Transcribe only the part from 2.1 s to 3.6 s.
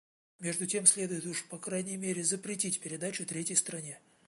запретить передачу третьей